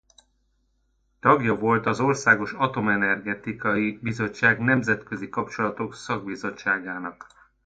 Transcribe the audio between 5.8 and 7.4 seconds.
Szakbizottságának.